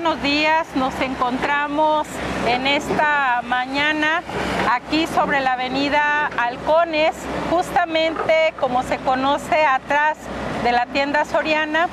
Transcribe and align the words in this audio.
buenos 0.00 0.22
días. 0.22 0.66
Nos 0.76 0.98
encontramos 1.00 2.06
en 2.46 2.66
esta 2.66 3.42
mañana 3.44 4.22
aquí 4.70 5.06
sobre 5.06 5.40
la 5.40 5.54
avenida 5.54 6.30
Halcones, 6.38 7.14
justamente 7.50 8.54
como 8.58 8.82
se 8.82 8.98
conoce 8.98 9.64
atrás 9.64 10.16
de 10.62 10.72
la 10.72 10.86
tienda 10.86 11.24
Soriana. 11.24 11.88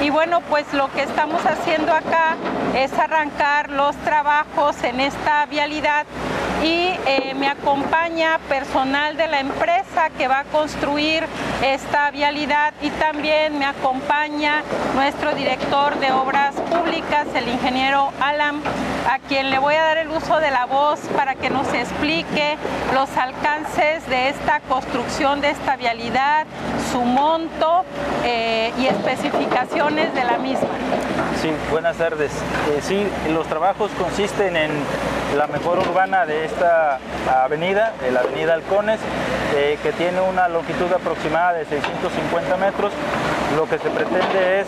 Y 0.00 0.10
bueno, 0.10 0.40
pues 0.48 0.72
lo 0.72 0.90
que 0.92 1.02
estamos 1.02 1.44
haciendo 1.44 1.92
acá 1.92 2.36
es 2.74 2.92
arrancar 2.92 3.70
los 3.70 3.96
trabajos 3.96 4.82
en 4.84 5.00
esta 5.00 5.46
vialidad 5.46 6.06
y 6.62 6.92
eh, 7.06 7.34
me 7.36 7.48
acompaña 7.48 8.38
personal 8.48 9.16
de 9.16 9.26
la 9.28 9.40
empresa 9.40 10.10
que 10.16 10.28
va 10.28 10.40
a 10.40 10.44
construir 10.44 11.24
esta 11.64 12.10
vialidad 12.10 12.74
y 12.82 12.90
también 12.90 13.58
me 13.58 13.64
acompaña 13.64 14.62
nuestro 14.94 15.34
director 15.34 15.98
de 15.98 16.12
obras 16.12 16.54
públicas, 16.54 17.26
el 17.34 17.48
ingeniero 17.48 18.12
Alan, 18.20 18.60
a 19.08 19.18
quien 19.20 19.50
le 19.50 19.58
voy 19.58 19.74
a 19.74 19.82
dar 19.82 19.98
el 19.98 20.08
uso 20.10 20.38
de 20.38 20.50
la 20.50 20.66
voz 20.66 21.00
para 21.16 21.34
que 21.34 21.48
nos 21.50 21.72
explique 21.72 22.56
los 22.94 23.08
alcances 23.16 24.06
de 24.08 24.28
esta 24.28 24.60
construcción 24.60 25.40
de 25.40 25.50
esta 25.50 25.76
vialidad, 25.76 26.46
su 26.92 27.00
monto 27.00 27.84
eh, 28.24 28.72
y 28.78 28.86
especificaciones 28.86 30.14
de 30.14 30.24
la 30.24 30.38
misma. 30.38 30.68
Sí, 31.40 31.50
buenas 31.70 31.96
tardes. 31.96 32.32
Eh, 32.70 32.80
sí, 32.82 33.06
los 33.32 33.46
trabajos 33.46 33.90
consisten 33.98 34.56
en 34.56 34.70
la 35.36 35.46
mejor 35.46 35.78
urbana 35.78 36.26
de 36.26 36.44
esta 36.44 36.98
avenida, 37.44 37.92
la 38.12 38.20
avenida 38.20 38.54
Halcones, 38.54 38.98
eh, 39.56 39.78
que 39.82 39.92
tiene 39.92 40.20
una 40.20 40.48
longitud 40.48 40.92
aproximada 40.92 41.52
de 41.54 41.64
650 41.66 42.56
metros. 42.56 42.92
Lo 43.56 43.68
que 43.68 43.78
se 43.78 43.90
pretende 43.90 44.60
es 44.60 44.66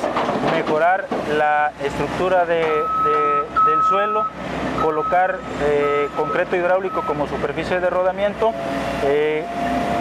mejorar 0.56 1.06
la 1.36 1.72
estructura 1.84 2.44
del 2.46 3.82
suelo, 3.88 4.24
colocar 4.82 5.38
eh, 5.62 6.08
concreto 6.16 6.56
hidráulico 6.56 7.02
como 7.02 7.26
superficie 7.26 7.80
de 7.80 7.90
rodamiento. 7.90 8.52
Eh, 9.04 9.44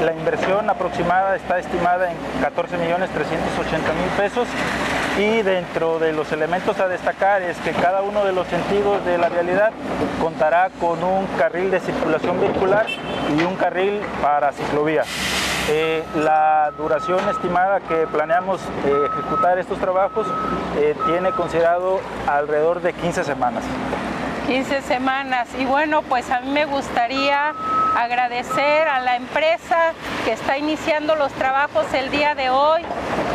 la 0.03 0.13
inversión 0.13 0.69
aproximada 0.69 1.35
está 1.35 1.59
estimada 1.59 2.11
en 2.11 2.17
14 2.41 2.77
millones 2.77 3.09
380 3.11 3.93
mil 3.93 4.09
pesos 4.17 4.47
y 5.17 5.41
dentro 5.41 5.99
de 5.99 6.13
los 6.13 6.31
elementos 6.31 6.79
a 6.79 6.87
destacar 6.87 7.41
es 7.41 7.57
que 7.57 7.71
cada 7.71 8.01
uno 8.01 8.23
de 8.23 8.31
los 8.31 8.47
sentidos 8.47 9.03
de 9.05 9.17
la 9.17 9.29
vialidad 9.29 9.71
contará 10.21 10.69
con 10.79 11.03
un 11.03 11.25
carril 11.37 11.69
de 11.71 11.79
circulación 11.79 12.39
vehicular 12.39 12.85
y 13.37 13.43
un 13.43 13.55
carril 13.55 14.01
para 14.21 14.51
ciclovía. 14.51 15.03
Eh, 15.69 16.03
la 16.15 16.71
duración 16.77 17.19
estimada 17.29 17.79
que 17.81 18.07
planeamos 18.07 18.61
eh, 18.61 19.09
ejecutar 19.11 19.59
estos 19.59 19.79
trabajos 19.79 20.27
eh, 20.77 20.95
tiene 21.05 21.31
considerado 21.31 21.99
alrededor 22.27 22.81
de 22.81 22.93
15 22.93 23.23
semanas. 23.23 23.63
15 24.47 24.81
semanas. 24.81 25.47
Y 25.59 25.65
bueno, 25.65 26.01
pues 26.03 26.29
a 26.31 26.41
mí 26.41 26.49
me 26.49 26.65
gustaría 26.65 27.53
agradecer 27.95 28.87
a 28.87 28.99
la 28.99 29.15
empresa 29.15 29.93
que 30.25 30.33
está 30.33 30.57
iniciando 30.57 31.15
los 31.15 31.31
trabajos 31.33 31.85
el 31.93 32.09
día 32.09 32.35
de 32.35 32.49
hoy, 32.49 32.81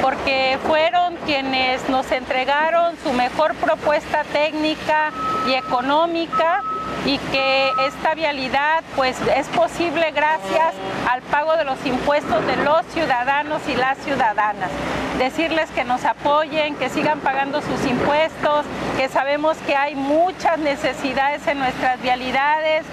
porque 0.06 0.56
fueron 0.64 1.16
quienes 1.26 1.88
nos 1.88 2.12
entregaron 2.12 2.94
su 3.02 3.12
mejor 3.12 3.56
propuesta 3.56 4.22
técnica 4.32 5.10
y 5.48 5.54
económica 5.54 6.62
y 7.04 7.18
que 7.18 7.72
esta 7.88 8.14
vialidad 8.14 8.84
pues 8.94 9.16
es 9.34 9.48
posible 9.48 10.12
gracias 10.12 10.74
al 11.10 11.22
pago 11.22 11.56
de 11.56 11.64
los 11.64 11.84
impuestos 11.84 12.46
de 12.46 12.56
los 12.58 12.86
ciudadanos 12.94 13.60
y 13.68 13.74
las 13.74 13.98
ciudadanas. 13.98 14.70
Decirles 15.18 15.68
que 15.70 15.82
nos 15.82 16.04
apoyen, 16.04 16.76
que 16.76 16.88
sigan 16.88 17.18
pagando 17.18 17.60
sus 17.60 17.84
impuestos, 17.84 18.64
que 18.96 19.08
sabemos 19.08 19.56
que 19.66 19.74
hay 19.74 19.96
muchas 19.96 20.60
necesidades 20.60 21.44
en 21.48 21.58
nuestras 21.58 22.00
vialidades, 22.00 22.84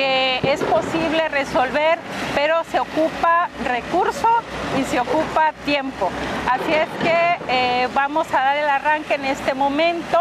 que 0.00 0.40
es 0.44 0.62
posible 0.62 1.28
resolver, 1.28 1.98
pero 2.34 2.64
se 2.64 2.80
ocupa 2.80 3.50
recurso 3.66 4.28
y 4.78 4.84
se 4.84 4.98
ocupa 4.98 5.52
tiempo. 5.66 6.08
Así 6.50 6.72
es 6.72 6.88
que 7.02 7.36
eh, 7.48 7.88
vamos 7.92 8.26
a 8.32 8.40
dar 8.40 8.56
el 8.56 8.68
arranque 8.68 9.16
en 9.16 9.26
este 9.26 9.52
momento 9.52 10.18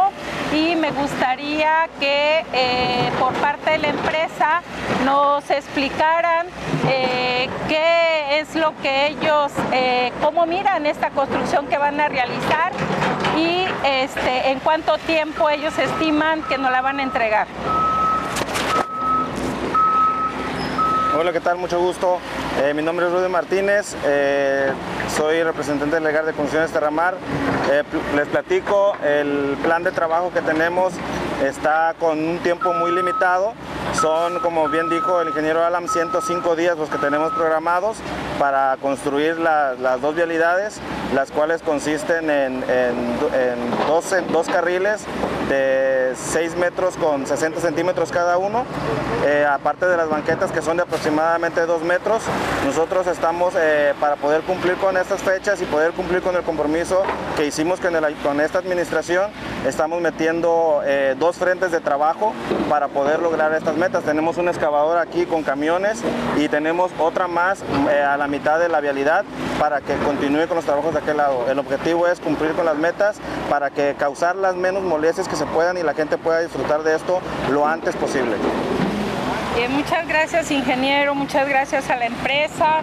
y 0.54 0.76
me 0.76 0.92
gustaría 0.92 1.88
que 1.98 2.44
eh, 2.52 3.10
por 3.20 3.32
parte 3.36 3.72
de 3.72 3.78
la 3.78 3.88
empresa 3.88 4.62
nos 5.06 5.50
explicaran 5.50 6.48
eh, 6.90 7.48
qué 7.70 8.40
es 8.42 8.56
lo 8.56 8.76
que 8.82 9.08
ellos, 9.08 9.54
cómo 10.22 10.46
miran 10.46 10.86
esta 10.88 11.10
construcción 11.12 11.68
que 11.68 11.78
van 11.78 12.02
a 12.02 12.10
realizar 12.10 12.74
y 13.38 13.66
este, 13.86 14.52
en 14.52 14.60
cuánto 14.60 14.98
tiempo 14.98 15.50
ellos 15.50 15.78
estiman 15.78 16.44
que 16.44 16.58
nos 16.58 16.70
la 16.70 16.82
van 16.82 17.00
a 17.00 17.04
entregar. 17.04 17.48
Hola, 21.19 21.34
¿qué 21.34 21.41
tal? 21.41 21.57
Mucho 21.57 21.81
gusto. 21.81 22.18
Eh, 22.63 22.74
mi 22.74 22.81
nombre 22.81 23.06
es 23.06 23.12
Rudy 23.12 23.28
Martínez, 23.28 23.94
eh, 24.06 24.72
soy 25.18 25.44
representante 25.44 26.00
legal 26.00 26.25
de 26.25 26.31
Construcciones 26.31 26.72
Terramar. 26.72 27.18
Eh, 27.69 27.84
les 28.16 28.25
platico, 28.30 28.94
el 29.03 29.57
plan 29.62 29.84
de 29.84 29.91
trabajo 29.91 30.31
que 30.31 30.40
tenemos 30.40 30.94
está 31.44 31.96
con 32.00 32.20
un 32.20 32.40
tiempo 32.40 32.74
muy 32.74 32.92
limitado. 32.92 33.54
Son, 33.94 34.40
como 34.40 34.70
bien 34.70 34.90
dijo 34.90 35.22
el 35.22 35.30
ingeniero 35.30 35.64
Alam, 35.64 35.88
105 35.88 36.56
días 36.56 36.78
los 36.78 36.90
que 36.90 36.98
tenemos 36.98 37.34
programados 37.34 37.98
para 38.38 38.78
construir 38.82 39.38
las 39.38 40.02
dos 40.02 40.16
vialidades, 40.16 40.80
las 41.14 41.32
cuales 41.32 41.62
consisten 41.62 42.30
en, 42.30 42.64
dos, 43.88 44.14
en 44.14 44.32
dos 44.32 44.48
carriles 44.48 45.06
de 45.50 46.14
6 46.16 46.56
metros 46.56 46.96
con 46.96 47.26
60 47.26 47.60
centímetros 47.60 48.12
cada 48.12 48.38
uno, 48.38 48.66
eh, 49.26 49.46
aparte 49.50 49.88
de 49.88 49.98
las 49.98 50.08
banquetas 50.08 50.52
que 50.52 50.62
son 50.62 50.78
de 50.78 50.84
aproximadamente 50.84 51.66
2 51.66 51.82
metros. 51.84 52.22
Nosotros 52.66 53.08
estamos 53.08 53.54
eh, 53.58 53.94
para 54.00 54.16
poder 54.16 54.42
cumplir 54.42 54.76
con 54.76 54.96
estas 54.96 55.22
fechas 55.22 55.62
y 55.62 55.66
poder 55.66 55.92
cumplir 55.92 56.22
con 56.22 56.36
el 56.36 56.44
compromiso 56.44 57.04
que 57.36 57.48
hicimos 57.48 57.80
con, 57.80 57.94
con 58.24 58.40
esta 58.40 58.60
administración, 58.60 59.32
estamos 59.68 60.02
metiendo 60.02 60.82
eh, 60.86 61.16
dos 61.20 61.29
frentes 61.38 61.72
de 61.72 61.80
trabajo 61.80 62.34
para 62.70 62.88
poder 62.88 63.20
lograr 63.20 63.54
estas 63.54 63.76
metas. 63.76 64.04
Tenemos 64.04 64.38
un 64.38 64.48
excavador 64.48 64.98
aquí 64.98 65.26
con 65.26 65.44
camiones 65.44 66.02
y 66.38 66.48
tenemos 66.48 66.92
otra 67.00 67.28
más 67.28 67.64
a 68.06 68.18
la 68.18 68.28
mitad 68.28 68.60
de 68.60 68.70
la 68.70 68.80
vialidad 68.80 69.26
para 69.60 69.82
que 69.82 69.96
continúe 69.98 70.48
con 70.48 70.56
los 70.56 70.66
trabajos 70.66 70.94
de 70.94 71.00
aquel 71.00 71.18
lado. 71.18 71.46
El 71.50 71.60
objetivo 71.60 72.08
es 72.08 72.20
cumplir 72.20 72.54
con 72.54 72.66
las 72.66 72.76
metas 72.76 73.18
para 73.50 73.70
que 73.70 73.96
causar 73.98 74.36
las 74.36 74.56
menos 74.56 74.84
molestias 74.84 75.28
que 75.28 75.36
se 75.36 75.46
puedan 75.46 75.78
y 75.78 75.84
la 75.84 75.94
gente 75.94 76.18
pueda 76.18 76.40
disfrutar 76.40 76.84
de 76.84 76.96
esto 76.96 77.20
lo 77.52 77.66
antes 77.66 77.96
posible. 77.96 78.36
Eh, 79.58 79.68
muchas 79.68 80.08
gracias 80.08 80.52
ingeniero, 80.52 81.16
muchas 81.16 81.48
gracias 81.48 81.90
a 81.90 81.96
la 81.96 82.06
empresa. 82.06 82.82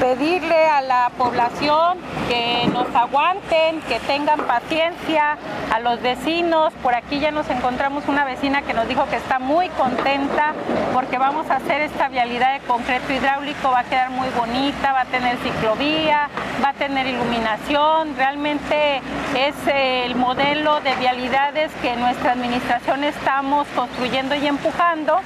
Pedirle 0.00 0.66
a 0.66 0.80
la 0.80 1.10
población 1.18 1.98
que 2.28 2.66
nos 2.72 2.94
aguanten, 2.94 3.80
que 3.82 3.98
tengan 4.00 4.40
paciencia, 4.40 5.36
a 5.72 5.80
los 5.80 6.00
vecinos. 6.00 6.72
Por 6.82 6.94
aquí 6.94 7.18
ya 7.18 7.30
nos 7.30 7.50
encontramos 7.50 8.04
una 8.06 8.24
vecina 8.24 8.62
que 8.62 8.74
nos 8.74 8.86
dijo 8.86 9.06
que 9.10 9.16
está 9.16 9.38
muy 9.38 9.68
contenta 9.70 10.54
porque 10.92 11.18
vamos 11.18 11.50
a 11.50 11.56
hacer 11.56 11.82
esta 11.82 12.08
vialidad 12.08 12.54
de 12.54 12.60
concreto 12.60 13.12
hidráulico, 13.12 13.70
va 13.70 13.80
a 13.80 13.84
quedar 13.84 14.10
muy 14.10 14.28
bonita, 14.30 14.92
va 14.92 15.02
a 15.02 15.06
tener 15.06 15.36
ciclovía, 15.38 16.28
va 16.64 16.70
a 16.70 16.74
tener 16.74 17.06
iluminación. 17.06 18.16
Realmente 18.16 19.00
es 19.34 19.54
el 19.66 20.14
modelo 20.14 20.80
de 20.80 20.94
vialidades 20.94 21.72
que 21.82 21.96
nuestra 21.96 22.32
administración 22.32 23.02
estamos 23.04 23.66
construyendo 23.74 24.34
y 24.36 24.46
empujando 24.46 25.20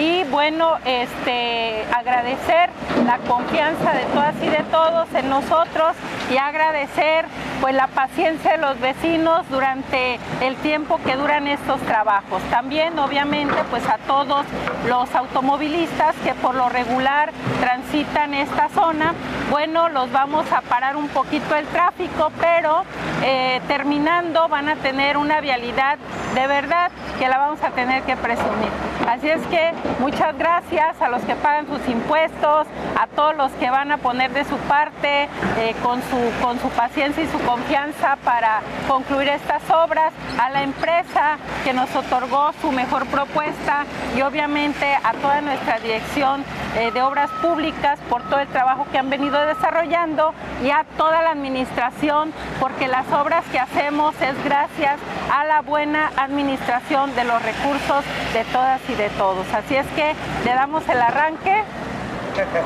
y 0.00 0.24
bueno, 0.30 0.78
este, 0.86 1.84
agradecer 1.94 2.70
la 3.04 3.18
confianza 3.18 3.92
de 3.92 4.04
todas 4.06 4.34
y 4.42 4.46
de 4.46 4.64
todos 4.70 5.12
en 5.12 5.28
nosotros 5.28 5.94
y 6.30 6.38
agradecer 6.38 7.26
pues 7.60 7.74
la 7.74 7.86
paciencia 7.86 8.52
de 8.52 8.58
los 8.58 8.80
vecinos 8.80 9.46
durante 9.50 10.18
el 10.40 10.56
tiempo 10.56 10.98
que 11.04 11.16
duran 11.16 11.46
estos 11.48 11.78
trabajos. 11.82 12.42
También 12.50 12.98
obviamente 12.98 13.56
pues 13.68 13.86
a 13.86 13.98
todos 13.98 14.46
los 14.88 15.14
automovilistas 15.14 16.16
que 16.24 16.32
por 16.34 16.54
lo 16.54 16.70
regular 16.70 17.30
transitan 17.60 18.32
esta 18.32 18.70
zona, 18.70 19.12
bueno, 19.50 19.90
los 19.90 20.10
vamos 20.12 20.50
a 20.50 20.62
parar 20.62 20.96
un 20.96 21.08
poquito 21.08 21.54
el 21.56 21.66
tráfico, 21.66 22.32
pero 22.40 22.84
eh, 23.22 23.60
terminando 23.68 24.48
van 24.48 24.70
a 24.70 24.76
tener 24.76 25.18
una 25.18 25.42
vialidad 25.42 25.98
de 26.34 26.46
verdad 26.46 26.90
que 27.18 27.28
la 27.28 27.36
vamos 27.36 27.62
a 27.62 27.70
tener 27.70 28.02
que 28.04 28.16
presumir. 28.16 28.89
Así 29.08 29.28
es 29.28 29.40
que 29.48 29.72
muchas 29.98 30.36
gracias 30.38 31.00
a 31.00 31.08
los 31.08 31.22
que 31.22 31.34
pagan 31.34 31.66
sus 31.66 31.86
impuestos, 31.88 32.66
a 32.98 33.06
todos 33.08 33.36
los 33.36 33.50
que 33.52 33.70
van 33.70 33.90
a 33.92 33.98
poner 33.98 34.32
de 34.32 34.44
su 34.44 34.56
parte 34.56 35.24
eh, 35.24 35.74
con, 35.82 36.00
su, 36.02 36.16
con 36.42 36.60
su 36.60 36.68
paciencia 36.70 37.24
y 37.24 37.28
su 37.28 37.38
confianza 37.40 38.16
para 38.24 38.60
concluir 38.88 39.28
estas 39.28 39.62
obras, 39.70 40.12
a 40.38 40.50
la 40.50 40.62
empresa 40.62 41.38
que 41.64 41.72
nos 41.72 41.94
otorgó 41.94 42.52
su 42.60 42.72
mejor 42.72 43.06
propuesta 43.06 43.84
y 44.16 44.22
obviamente 44.22 44.86
a 45.02 45.12
toda 45.14 45.40
nuestra 45.40 45.78
dirección 45.78 46.44
eh, 46.76 46.90
de 46.92 47.02
obras 47.02 47.30
públicas 47.42 47.98
por 48.08 48.22
todo 48.22 48.40
el 48.40 48.48
trabajo 48.48 48.86
que 48.92 48.98
han 48.98 49.10
venido 49.10 49.40
desarrollando 49.46 50.34
y 50.62 50.70
a 50.70 50.84
toda 50.96 51.22
la 51.22 51.30
administración 51.30 52.32
porque 52.60 52.88
las 52.88 53.10
obras 53.12 53.44
que 53.50 53.58
hacemos 53.58 54.14
es 54.20 54.42
gracias 54.44 54.98
a 55.32 55.44
la 55.44 55.62
buena 55.62 56.10
administración 56.16 57.14
de 57.14 57.24
los 57.24 57.42
recursos 57.42 58.04
de 58.32 58.44
todas 58.52 58.80
y 58.90 58.94
de 58.94 59.08
todos. 59.10 59.46
Así 59.54 59.76
es 59.76 59.86
que 59.88 60.14
le 60.44 60.54
damos 60.54 60.88
el 60.88 61.00
arranque 61.00 61.62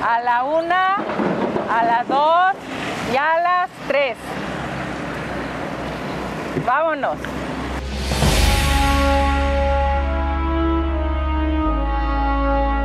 a 0.08 0.20
la 0.20 0.44
una, 0.44 0.96
a 1.70 1.84
las 1.84 2.08
dos 2.08 2.54
y 3.12 3.16
a 3.16 3.40
las 3.40 3.70
tres. 3.88 4.16
Vámonos. 6.66 7.18